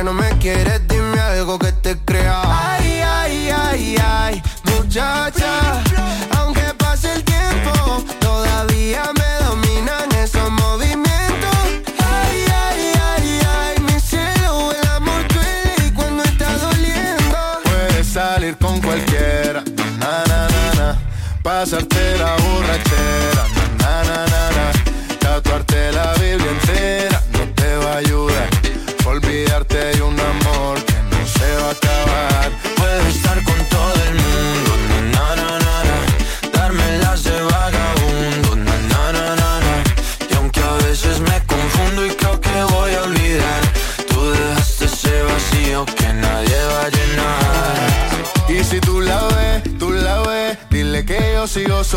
Que 0.00 0.04
no 0.04 0.14
me 0.14 0.30
quieres, 0.38 0.80
dime 0.88 1.20
algo 1.20 1.58
que 1.58 1.72
te 1.72 1.94
crea. 1.98 2.40
Ay, 2.44 3.02
ay, 3.04 3.50
ay, 3.50 3.96
ay, 4.02 4.42
muchacha. 4.64 5.39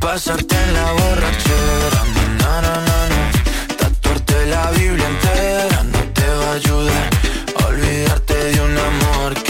Pasarte 0.00 0.56
en 0.56 0.72
la 0.74 0.92
borrachera, 0.92 2.02
na, 2.40 2.60
na, 2.62 2.74
na, 2.88 2.98
na, 3.12 3.76
tatuarte 3.76 4.46
la 4.46 4.70
Biblia 4.70 5.06
entera 5.06 5.82
no 5.92 6.00
te 6.16 6.26
va 6.40 6.50
a 6.50 6.54
ayudar 6.54 7.10
olvidarte 7.68 8.34
de 8.34 8.60
un 8.60 8.78
amor 8.78 9.34
que 9.44 9.49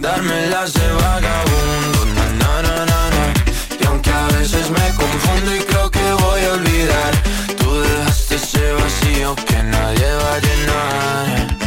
Darme 0.00 0.46
las 0.48 0.72
vagabundo, 0.74 2.04
na 2.14 2.62
na 2.62 2.62
na 2.62 3.10
na. 3.10 3.34
Y 3.80 3.84
aunque 3.86 4.10
a 4.10 4.26
veces 4.38 4.70
me 4.70 4.94
confundo 4.94 5.54
y 5.54 5.60
creo 5.60 5.90
que 5.90 6.12
voy 6.12 6.40
a 6.44 6.52
olvidar, 6.52 7.12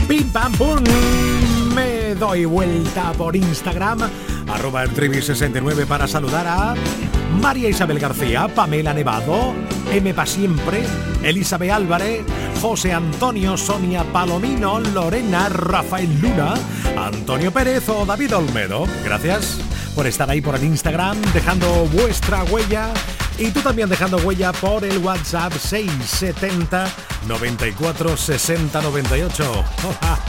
Pim 0.07 0.29
pam 0.29 0.51
pum. 0.53 0.83
Me 1.73 2.15
doy 2.15 2.45
vuelta 2.45 3.11
por 3.13 3.35
Instagram, 3.35 3.99
arroba 4.47 4.83
el 4.83 4.93
trivi69 4.93 5.85
para 5.85 6.07
saludar 6.07 6.47
a 6.47 6.75
María 7.41 7.69
Isabel 7.69 7.99
García, 7.99 8.47
Pamela 8.47 8.93
Nevado, 8.93 9.53
M 9.91 10.13
pa 10.13 10.25
siempre, 10.25 10.83
Elizabeth 11.23 11.71
Álvarez, 11.71 12.25
José 12.61 12.91
Antonio, 12.91 13.55
Sonia 13.55 14.03
Palomino, 14.03 14.79
Lorena, 14.79 15.47
Rafael 15.49 16.19
Luna, 16.19 16.55
Antonio 16.97 17.51
Pérez 17.51 17.87
o 17.89 18.05
David 18.05 18.35
Olmedo. 18.35 18.85
Gracias 19.03 19.59
por 19.95 20.07
estar 20.07 20.29
ahí 20.29 20.41
por 20.41 20.55
el 20.55 20.63
Instagram, 20.63 21.21
dejando 21.33 21.85
vuestra 21.93 22.43
huella 22.43 22.91
y 23.39 23.51
tú 23.51 23.61
también 23.61 23.87
dejando 23.89 24.17
huella 24.17 24.51
por 24.51 24.83
el 24.83 24.97
WhatsApp 24.99 25.53
670 25.53 26.91
94 27.27 28.17
60 28.17 28.81
98. 28.81 29.65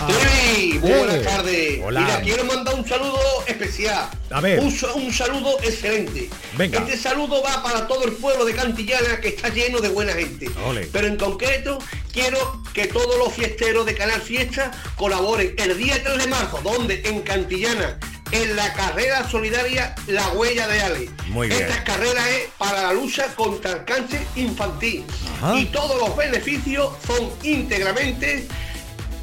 Luis, 0.09 0.81
muy 0.81 0.91
buenas 0.93 1.23
tardes. 1.23 1.81
hola. 1.85 2.01
Mira, 2.03 2.21
quiero 2.23 2.45
mandar 2.45 2.75
un 2.75 2.87
saludo 2.89 3.19
especial. 3.47 4.09
A 4.31 4.41
ver. 4.41 4.61
Un, 4.61 4.71
sa- 4.71 4.93
un 4.95 5.13
saludo 5.13 5.57
excelente. 5.63 6.31
Venga. 6.57 6.79
Este 6.81 6.97
saludo 6.97 7.43
va 7.43 7.63
para 7.63 7.87
todo 7.87 8.05
el 8.05 8.13
pueblo 8.13 8.45
de 8.45 8.55
Cantillana 8.55 9.21
que 9.21 9.29
está 9.29 9.49
lleno 9.49 9.81
de 9.81 9.89
buena 9.89 10.13
gente. 10.13 10.49
Ole. 10.67 10.89
Pero 10.93 11.07
en 11.07 11.17
concreto 11.17 11.79
quiero 12.13 12.63
que 12.73 12.87
todos 12.87 13.19
los 13.19 13.33
fiesteros 13.33 13.87
de 13.87 13.95
Canal 13.95 14.21
Fiesta 14.21 14.71
colaboren 14.97 15.55
el 15.59 15.77
día 15.77 16.01
3 16.03 16.19
de 16.19 16.27
marzo, 16.29 16.61
donde 16.63 17.03
en 17.05 17.23
Cantillana, 17.23 17.99
en 18.33 18.57
la 18.57 18.73
carrera 18.73 19.29
solidaria 19.29 19.95
La 20.07 20.29
Huella 20.31 20.69
de 20.69 20.81
Ale. 20.83 21.11
Muy 21.29 21.49
bien. 21.49 21.63
Esta 21.63 21.85
carrera 21.85 22.29
es 22.31 22.49
para 22.59 22.83
la 22.83 22.93
lucha 22.93 23.35
contra 23.35 23.73
el 23.73 23.85
cáncer 23.85 24.23
infantil. 24.37 25.05
Ajá. 25.37 25.59
Y 25.59 25.67
todos 25.67 25.99
los 26.01 26.17
beneficios 26.17 26.93
son 27.07 27.31
íntegramente 27.43 28.47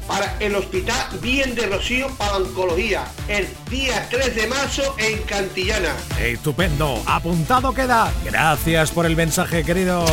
para 0.08 0.36
el 0.40 0.54
Hospital 0.56 1.18
Bien 1.20 1.54
de 1.54 1.66
Rocío 1.66 2.08
para 2.16 2.36
Oncología, 2.36 3.04
el 3.28 3.46
día 3.70 4.08
3 4.10 4.34
de 4.34 4.46
marzo 4.46 4.96
en 4.98 5.18
Cantillana. 5.22 5.94
Estupendo, 6.18 7.02
apuntado 7.06 7.74
queda. 7.74 8.10
Gracias 8.24 8.90
por 8.90 9.04
el 9.04 9.14
mensaje, 9.14 9.62
querido. 9.64 10.06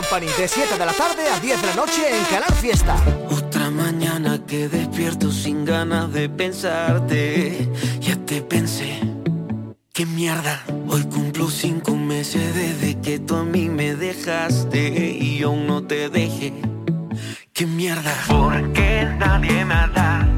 Company 0.00 0.28
de 0.38 0.48
7 0.48 0.78
de 0.78 0.86
la 0.86 0.94
tarde 0.94 1.28
a 1.28 1.38
10 1.40 1.60
de 1.60 1.66
la 1.66 1.74
noche 1.74 2.00
en 2.08 2.24
Canal 2.24 2.54
Fiesta. 2.54 2.96
Otra 3.28 3.68
mañana 3.68 4.40
que 4.46 4.66
despierto 4.66 5.30
sin 5.30 5.66
ganas 5.66 6.10
de 6.10 6.30
pensarte. 6.30 7.68
Ya 8.00 8.16
te 8.16 8.40
pensé. 8.40 8.98
Qué 9.92 10.06
mierda. 10.06 10.64
Hoy 10.88 11.04
cumplo 11.04 11.50
cinco 11.50 11.94
meses 11.96 12.54
desde 12.54 12.98
que 12.98 13.18
tú 13.18 13.36
a 13.36 13.44
mí 13.44 13.68
me 13.68 13.94
dejaste 13.94 15.18
y 15.20 15.42
aún 15.42 15.66
no 15.66 15.82
te 15.82 16.08
dejé. 16.08 16.54
Qué 17.52 17.66
mierda. 17.66 18.14
Porque 18.26 19.06
nadie 19.18 19.66
me 19.66 19.74
ha 19.74 19.86
dado 19.88 20.29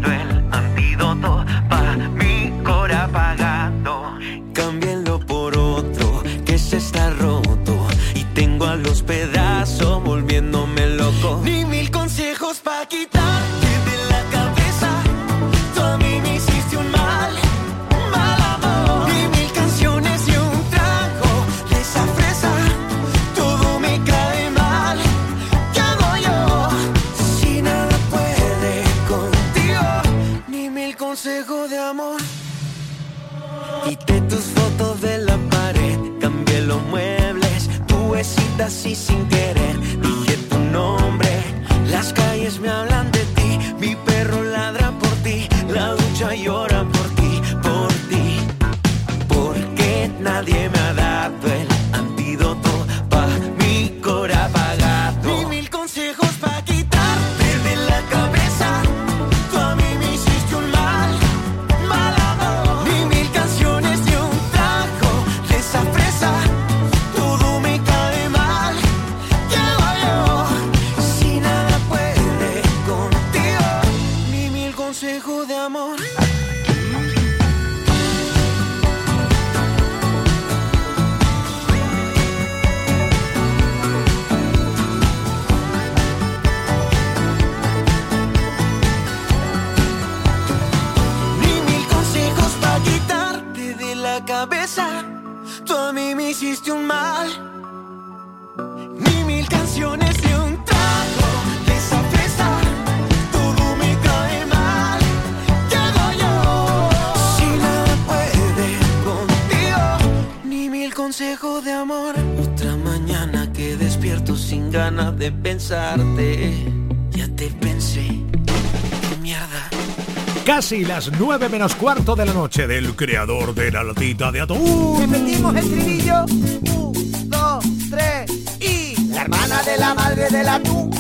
Casi 120.55 120.85
las 120.85 121.11
9 121.19 121.49
menos 121.49 121.75
cuarto 121.75 122.15
de 122.15 122.27
la 122.27 122.35
noche 122.35 122.67
del 122.67 122.95
creador 122.95 123.55
de 123.55 123.73
la 123.73 123.83
latita 123.83 124.31
de 124.31 124.43
atún. 124.43 124.99
Repetimos 125.01 125.57
el 125.57 125.65
estribillo. 125.65 126.25
Un, 126.27 127.31
dos, 127.31 127.65
tres 127.89 128.31
y. 128.61 129.15
La 129.15 129.23
hermana 129.23 129.63
de 129.63 129.79
la 129.79 129.95
madre 129.95 130.29
del 130.29 130.47
atún 130.47 130.91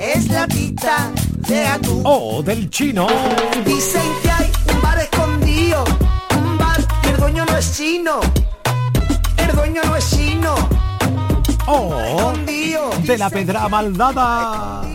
es 0.00 0.30
la 0.30 0.48
tita 0.48 1.12
de 1.46 1.66
atún. 1.66 2.00
O 2.02 2.42
del 2.42 2.70
chino. 2.70 3.06
Dicen 3.66 4.00
que 4.22 4.30
hay 4.30 4.50
un 4.74 4.80
bar 4.80 4.98
escondido. 4.98 5.84
Un 6.38 6.56
bar 6.56 6.80
que 7.02 7.10
el 7.10 7.16
dueño 7.18 7.44
no 7.44 7.58
es 7.58 7.76
chino. 7.76 8.20
El 9.36 9.54
dueño 9.54 9.82
no 9.84 9.96
es 9.96 10.10
chino. 10.16 10.54
O 11.66 12.00
Escondido. 12.00 12.90
de 13.02 13.18
la 13.18 13.28
pedra 13.28 13.68
maldada. 13.68 14.93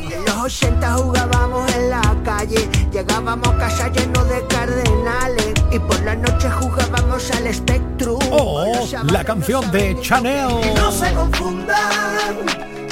En 0.50 0.56
los 0.56 0.64
80 0.64 0.93
jugábamos 0.93 1.76
en 1.76 1.89
la 1.91 2.16
calle, 2.26 2.68
llegábamos 2.91 3.50
a 3.50 3.58
casa 3.60 3.88
llenos 3.89 4.28
de 4.28 4.47
cardenales 4.47 5.54
y 5.72 5.78
por 5.78 6.02
la 6.02 6.16
noche 6.16 6.50
jugábamos 6.50 7.30
al 7.30 7.54
Spectrum. 7.54 8.20
O 8.32 8.66
la 9.12 9.24
canción 9.24 9.70
de 9.72 9.95
Chanel. 10.02 10.74
No 10.76 10.91
se 10.91 11.14
confundan, 11.14 12.36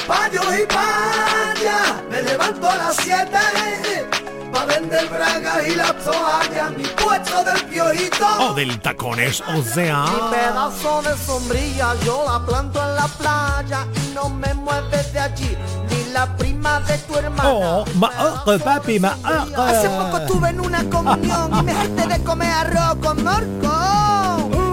payos 0.07 0.45
y 0.53 0.67
payas, 0.67 2.03
me 2.11 2.21
levanto 2.21 2.69
a 2.69 2.75
las 2.75 2.95
7 2.97 3.27
pa' 4.53 4.65
vender 4.65 5.07
bragas 5.07 5.67
y 5.67 5.75
las 5.75 5.95
toallas, 6.03 6.77
mi 6.77 6.83
puesto 6.83 7.43
del 7.43 7.63
piojito. 7.65 8.27
O 8.39 8.53
del 8.53 8.79
tacones, 8.81 9.41
o 9.41 9.63
sea. 9.63 10.05
Mi 10.05 10.37
pedazo 10.37 11.01
de 11.01 11.17
sombrilla 11.17 11.95
yo 12.05 12.23
la 12.23 12.45
planto 12.45 12.87
en 12.87 12.95
la 12.95 13.07
playa 13.07 13.87
y 13.95 14.13
no 14.13 14.29
me 14.29 14.53
mueves 14.53 15.11
de 15.11 15.19
allí 15.19 15.57
la 16.17 16.25
prima 16.35 16.79
de 16.79 16.97
tu 16.97 17.15
hermana. 17.15 17.49
Oh, 17.49 17.85
ma, 17.95 18.09
oh, 18.19 18.57
papi, 18.57 18.99
ma, 18.99 19.15
oh, 19.23 19.61
Hace 19.61 19.87
poco 19.87 20.17
estuve 20.17 20.49
en 20.49 20.59
una 20.59 20.83
comunión 20.89 21.51
y 21.59 21.61
me 21.61 21.71
harté 21.71 22.07
de 22.07 22.23
comer 22.23 22.49
arroz 22.49 22.95
con 23.03 23.23
morco. 23.23 23.73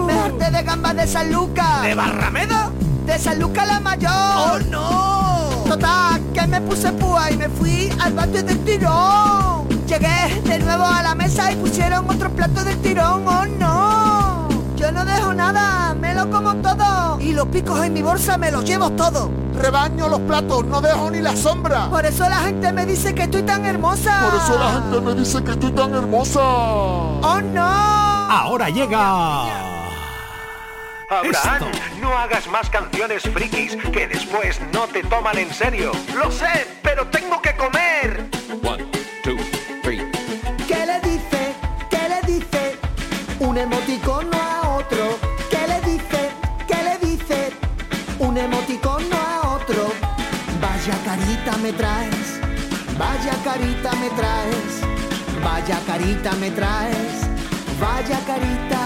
Me 0.07 0.13
harté 0.13 0.49
de 0.49 0.63
gambas 0.63 0.95
de 0.95 1.05
San 1.05 1.31
Lucas. 1.31 1.83
¿De 1.83 1.93
Barrameda? 1.93 2.71
De 3.05 3.19
San 3.19 3.39
Lucas 3.39 3.67
la 3.67 3.79
mayor. 3.79 4.11
¡Oh, 4.11 4.59
no! 4.71 5.69
Total, 5.69 6.19
que 6.33 6.47
me 6.47 6.61
puse 6.61 6.91
púa 6.93 7.29
y 7.29 7.37
me 7.37 7.47
fui 7.49 7.93
al 7.99 8.13
patio 8.13 8.41
del 8.41 8.59
tirón. 8.65 9.69
Llegué 9.85 10.41
de 10.45 10.59
nuevo 10.59 10.83
a 10.83 11.03
la 11.03 11.13
mesa 11.13 11.51
y 11.51 11.57
pusieron 11.57 12.09
otro 12.09 12.31
plato 12.31 12.63
del 12.63 12.77
tirón. 12.81 13.27
¡Oh, 13.27 13.45
no! 13.45 14.14
Yo 14.85 14.91
no 14.91 15.03
dejo 15.03 15.33
nada, 15.33 15.95
me 15.95 16.13
lo 16.13 16.29
como 16.29 16.57
todo. 16.57 17.19
Y 17.19 17.33
los 17.33 17.47
picos 17.47 17.83
en 17.83 17.91
mi 17.91 18.03
bolsa 18.03 18.37
me 18.37 18.51
los 18.51 18.63
llevo 18.63 18.91
todo. 18.91 19.31
Rebaño 19.59 20.07
los 20.07 20.19
platos, 20.19 20.63
no 20.63 20.79
dejo 20.79 21.09
ni 21.09 21.21
la 21.21 21.35
sombra. 21.35 21.89
Por 21.89 22.05
eso 22.05 22.29
la 22.29 22.35
gente 22.35 22.71
me 22.71 22.85
dice 22.85 23.15
que 23.15 23.23
estoy 23.23 23.41
tan 23.41 23.65
hermosa. 23.65 24.29
Por 24.29 24.39
eso 24.39 24.59
la 24.59 24.73
gente 24.73 25.01
me 25.01 25.15
dice 25.15 25.43
que 25.43 25.51
estoy 25.53 25.71
tan 25.71 25.95
hermosa. 25.95 26.39
¡Oh, 26.39 27.41
no! 27.41 27.63
Ahora 27.63 28.69
llega. 28.69 29.45
Abraham, 31.09 31.63
no 31.99 32.15
hagas 32.15 32.47
más 32.47 32.69
canciones 32.69 33.23
frikis 33.23 33.75
que 33.91 34.07
después 34.07 34.61
no 34.71 34.81
te 34.81 35.01
toman 35.01 35.39
en 35.39 35.51
serio. 35.51 35.93
Lo 36.15 36.29
sé, 36.29 36.67
pero 36.83 37.07
tengo 37.07 37.41
que 37.41 37.55
comer. 37.55 38.29
One, 38.63 38.85
two, 39.23 39.37
three. 39.81 40.07
¿Qué 40.67 40.85
le 40.85 40.99
dice? 40.99 41.55
¿Qué 41.89 42.07
le 42.07 42.21
dice? 42.31 42.77
Un 43.39 43.57
emoticono 43.57 44.37
a 44.37 44.64
otro. 44.85 45.17
¿Qué 45.49 45.67
le 45.67 45.91
dice? 45.91 46.29
¿Qué 46.67 46.77
le 46.83 47.07
dice? 47.07 47.51
Un 48.19 48.37
emoticono 48.37 49.15
a 49.15 49.55
otro. 49.55 49.91
Vaya 50.61 50.97
carita 51.03 51.57
me 51.57 51.71
traes. 51.73 52.39
Vaya 52.97 53.33
carita 53.43 53.91
me 53.93 54.09
traes. 54.09 54.73
Vaya 55.43 55.79
carita 55.85 56.31
me 56.33 56.51
traes. 56.51 57.27
Vaya 57.79 58.19
carita. 58.25 58.81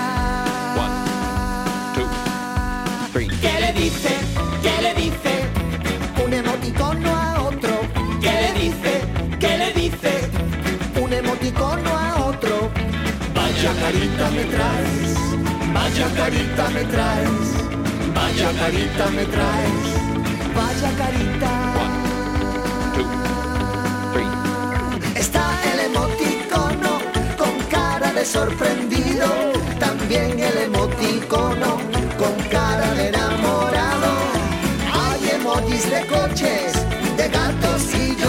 ¿Qué 3.13 3.59
le 3.59 3.73
dice? 3.73 4.15
¿Qué 4.61 4.81
le 4.81 4.93
dice? 4.93 5.33
Un 6.23 6.33
emoticono 6.33 7.09
a 7.15 7.41
otro. 7.41 7.73
¿Qué 8.21 8.31
le 8.31 8.51
dice? 8.59 9.01
¿Qué 9.39 9.57
le 9.57 9.73
dice? 9.73 10.29
Un 11.01 11.13
emoticono 11.13 11.89
a 11.97 12.25
otro. 12.25 12.69
me 14.31 14.43
traes, 14.45 15.08
vaya 15.89 16.07
carita 16.15 16.69
me 16.69 16.83
traes, 16.83 17.49
vaya 18.13 18.51
carita 18.59 19.05
me 19.09 19.25
traes, 19.25 19.87
vaya 20.55 20.91
carita. 21.01 21.51
Está 25.15 25.45
el 25.73 25.79
emoticono 25.89 26.99
con 27.37 27.53
cara 27.71 28.13
de 28.13 28.23
sorprendido, 28.23 29.27
también 29.79 30.39
el 30.39 30.57
emoticono 30.69 31.79
con 32.19 32.35
cara 32.51 32.93
de 32.93 33.07
enamorado. 33.07 34.11
Hay 34.93 35.29
emojis 35.37 35.89
de 35.89 36.05
coches, 36.05 36.73
de 37.17 37.29
gatos 37.29 37.81
y 37.95 38.15
llorando, 38.15 38.28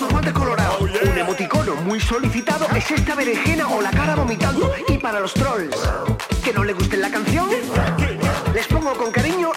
guantes 0.00 0.32
colorados. 0.32 0.80
Un 0.80 1.18
emoticono 1.18 1.74
muy 1.76 2.00
solicitado 2.00 2.66
es 2.74 2.90
esta 2.90 3.14
berenjena 3.14 3.68
o 3.68 3.80
la 3.82 3.90
cara 3.90 4.14
vomitando. 4.14 4.72
Y 4.88 4.98
para 4.98 5.20
los 5.20 5.34
trolls 5.34 5.76
que 6.42 6.52
no 6.52 6.64
le 6.64 6.72
guste 6.72 6.96
la 6.96 7.10
canción, 7.10 7.48
les 8.54 8.66
pongo 8.68 8.94
con 8.94 9.10
cariño 9.10 9.51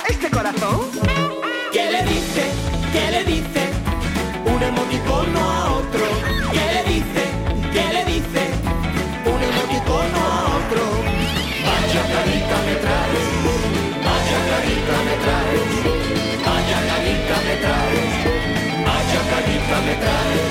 me 19.68 19.96
traes, 19.96 20.46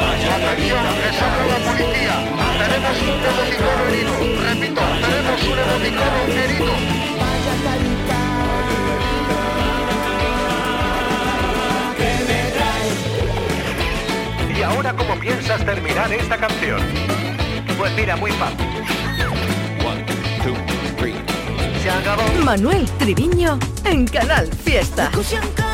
vaya 0.00 0.36
carita 0.40 0.80
me 0.82 1.00
traes. 1.00 1.20
la 1.50 1.58
policía, 1.66 2.16
tenemos 2.58 2.96
un 3.02 3.08
emoticono 3.28 3.82
herido. 3.88 4.12
Repito, 4.42 4.80
tenemos 5.06 5.40
un 5.44 5.58
emoticono 5.58 6.20
herido. 6.32 6.72
Vaya 7.20 7.54
carita. 7.64 8.20
que 11.98 12.10
me 12.28 12.40
traes. 12.56 12.98
¿Y 14.58 14.62
ahora 14.62 14.90
cómo 14.94 15.12
piensas 15.20 15.60
terminar 15.64 16.12
esta 16.12 16.36
canción? 16.38 16.80
Pues 17.78 17.92
mira, 17.94 18.16
muy 18.16 18.32
fácil. 18.32 18.66
Se 21.82 21.90
acabó. 21.90 22.22
Manuel 22.44 22.84
Triviño 22.98 23.58
en 23.84 24.06
Canal 24.06 24.46
Fiesta. 24.64 25.04
Escuchan 25.04 25.40
Canal 25.40 25.54
Fiesta 25.54 25.69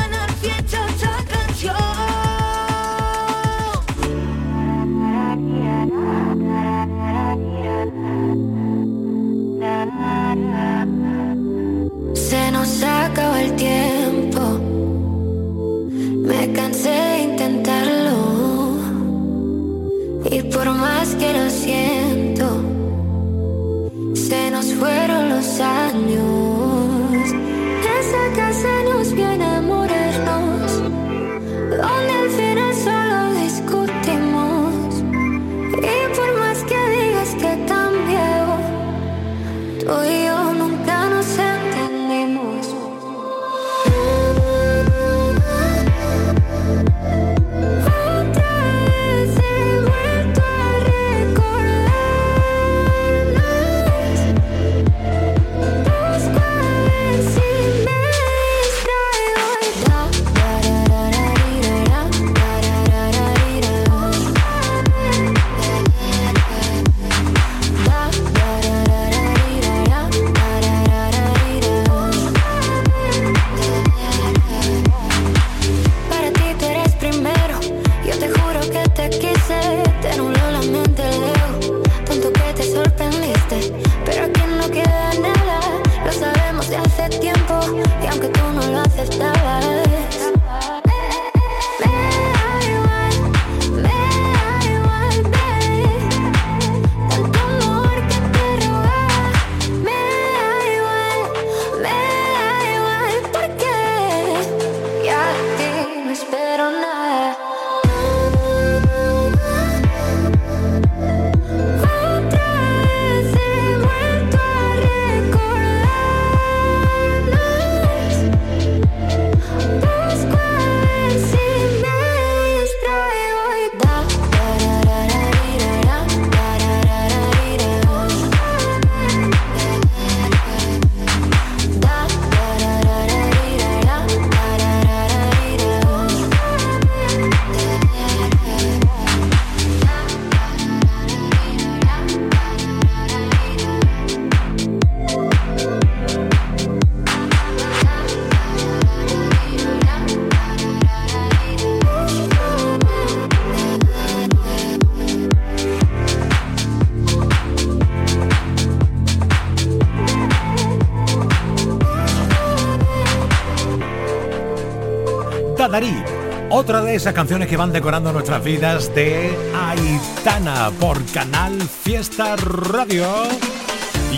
esas 166.96 167.12
canciones 167.12 167.46
que 167.46 167.58
van 167.58 167.72
decorando 167.72 168.10
nuestras 168.10 168.42
vidas 168.42 168.94
de 168.94 169.36
Aitana 169.54 170.70
por 170.80 171.04
Canal 171.12 171.60
Fiesta 171.60 172.36
Radio. 172.36 173.06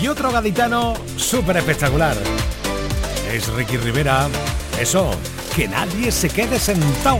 Y 0.01 0.07
otro 0.07 0.31
gaditano 0.31 0.93
súper 1.17 1.57
espectacular. 1.57 2.15
Es 3.33 3.47
Ricky 3.49 3.75
Rivera. 3.75 4.29
Eso, 4.79 5.11
que 5.53 5.67
nadie 5.67 6.09
se 6.09 6.29
quede 6.29 6.57
sentado. 6.57 7.19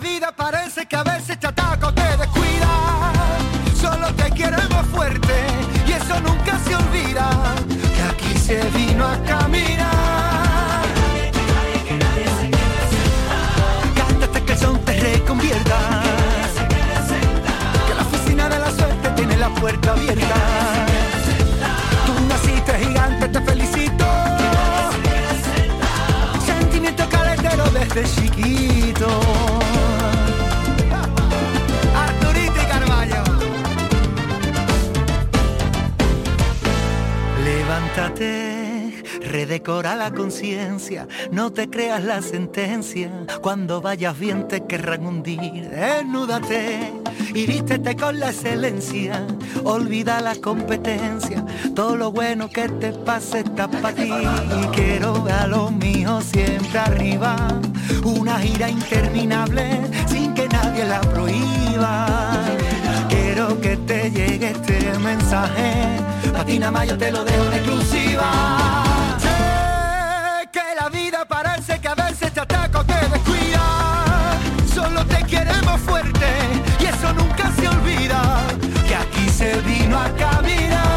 Vida 0.00 0.30
parece 0.30 0.86
que 0.86 0.94
a 0.94 1.02
veces 1.02 1.40
te 1.40 1.46
redecora 39.68 39.96
la 39.96 40.10
conciencia, 40.10 41.06
no 41.30 41.52
te 41.52 41.68
creas 41.68 42.02
la 42.02 42.22
sentencia. 42.22 43.10
Cuando 43.42 43.82
vayas 43.82 44.18
bien 44.18 44.48
te 44.48 44.64
querrán 44.64 45.04
hundir. 45.04 45.68
Desnúdate 45.68 46.90
y 47.34 47.46
vístete 47.46 47.94
con 47.94 48.18
la 48.18 48.30
excelencia. 48.30 49.26
Olvida 49.64 50.22
la 50.22 50.36
competencia, 50.36 51.44
todo 51.74 51.96
lo 51.96 52.12
bueno 52.12 52.48
que 52.48 52.66
te 52.80 52.92
pase 52.92 53.40
está 53.40 53.68
para 53.68 53.94
ti. 53.94 54.10
Y 54.10 54.66
quiero 54.68 55.22
ver 55.22 55.34
a 55.34 55.46
los 55.46 55.70
míos 55.70 56.24
siempre 56.24 56.78
arriba. 56.78 57.36
Una 58.04 58.38
gira 58.38 58.70
interminable 58.70 59.82
sin 60.06 60.32
que 60.32 60.48
nadie 60.48 60.86
la 60.86 61.00
prohíba. 61.02 62.06
Quiero 63.10 63.60
que 63.60 63.76
te 63.76 64.10
llegue 64.10 64.50
este 64.50 64.98
mensaje. 65.00 65.98
Patina 66.32 66.70
más 66.70 66.88
yo 66.88 66.96
te 66.96 67.12
lo 67.12 67.22
dejo 67.22 67.44
en 67.48 67.52
exclusiva. 67.52 68.87
Sé 71.68 71.78
que 71.82 71.88
a 71.88 71.94
veces 71.94 72.32
te 72.32 72.40
ataca 72.40 72.78
o 72.78 72.82
te 72.82 72.94
descuida. 72.94 73.60
Solo 74.74 75.04
te 75.04 75.22
queremos 75.24 75.78
fuerte 75.82 76.26
y 76.80 76.86
eso 76.86 77.12
nunca 77.12 77.52
se 77.56 77.68
olvida. 77.68 78.22
Que 78.88 78.94
aquí 78.94 79.28
se 79.28 79.60
vino 79.60 79.98
a 79.98 80.08
caminar. 80.16 80.87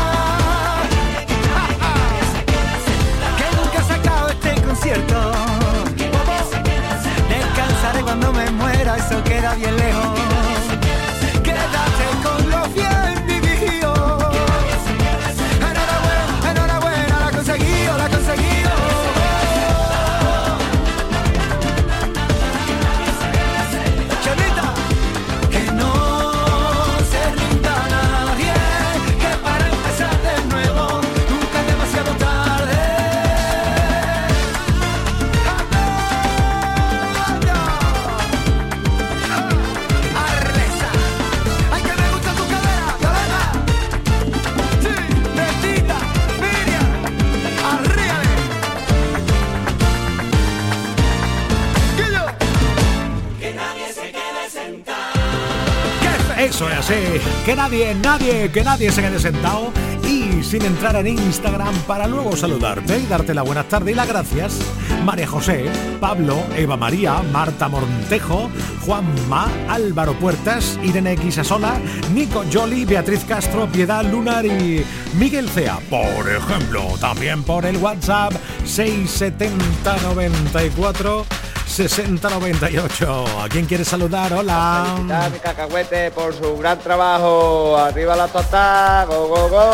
Que 57.45 57.55
nadie, 57.55 57.95
nadie, 57.95 58.51
que 58.51 58.63
nadie 58.63 58.91
se 58.91 59.01
quede 59.01 59.19
sentado 59.19 59.71
y 60.07 60.43
sin 60.43 60.63
entrar 60.63 60.95
en 60.97 61.07
Instagram 61.07 61.73
para 61.87 62.05
luego 62.05 62.35
saludarte 62.35 62.99
y 62.99 63.07
darte 63.07 63.33
la 63.33 63.41
buenas 63.41 63.67
tardes 63.67 63.93
y 63.93 63.95
las 63.95 64.07
gracias. 64.07 64.59
María 65.03 65.25
José, 65.25 65.65
Pablo, 65.99 66.43
Eva 66.55 66.77
María, 66.77 67.23
Marta 67.33 67.67
Montejo, 67.67 68.51
Juanma, 68.85 69.47
Álvaro 69.67 70.13
Puertas, 70.13 70.77
Irene 70.83 71.15
Guisasola, 71.15 71.79
Nico 72.13 72.43
Jolly, 72.53 72.85
Beatriz 72.85 73.25
Castro, 73.25 73.67
Piedad 73.71 74.05
Lunar 74.05 74.45
y 74.45 74.85
Miguel 75.17 75.49
Cea, 75.49 75.79
por 75.89 76.29
ejemplo. 76.29 76.89
También 76.99 77.41
por 77.41 77.65
el 77.65 77.77
WhatsApp 77.77 78.33
67094 78.65 81.25
6098. 81.71 83.41
¿A 83.41 83.47
quién 83.47 83.65
quieres 83.65 83.87
saludar? 83.87 84.33
Hola. 84.33 84.83
Felicitar 84.87 85.23
a 85.23 85.29
mi 85.29 85.39
cacahuete 85.39 86.11
por 86.11 86.33
su 86.33 86.57
gran 86.57 86.77
trabajo. 86.79 87.77
Arriba 87.77 88.15
la 88.15 88.27
tota, 88.27 89.05
go, 89.07 89.27
go, 89.29 89.49
go. 89.49 89.71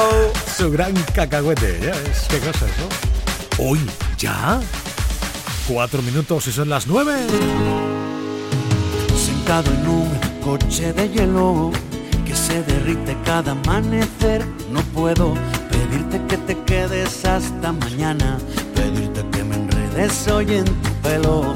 Su 0.56 0.72
gran 0.72 0.93
cacahuete, 1.14 1.80
ya 1.82 1.93
qué 2.30 2.39
cosas, 2.39 2.70
¿no? 2.78 3.66
Hoy, 3.66 3.80
¿ya? 4.18 4.60
Cuatro 5.68 6.04
minutos 6.04 6.45
y 6.48 6.52
son 6.52 6.70
las 6.70 6.86
nueve. 6.86 7.16
Sentado 9.16 9.72
en 9.72 9.88
un 9.88 10.20
coche 10.43 10.93
de 10.93 11.10
hielo 11.10 11.72
que 12.26 12.36
se 12.36 12.62
derrite 12.62 13.18
cada 13.26 13.54
amanecer, 13.54 14.45
no 14.70 14.82
puedo 14.93 15.34
pedirte 15.72 16.22
que 16.28 16.38
te 16.38 16.58
quedes 16.64 17.26
hasta 17.26 17.72
mañana, 17.72 18.38
pedirte 18.76 19.26
que 19.32 19.43
me 19.43 19.56
enredes 19.56 20.28
hoy 20.28 20.58
en 20.58 20.66
tu 20.66 20.91
pelo. 21.02 21.56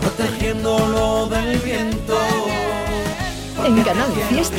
protegiéndolo 0.00 1.26
del 1.26 1.58
viento. 1.58 2.18
En 3.64 3.82
Canal 3.82 4.12
Fiesta 4.28 4.58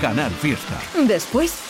Canal 0.00 0.30
Fiesta. 0.30 0.80
Después, 1.06 1.69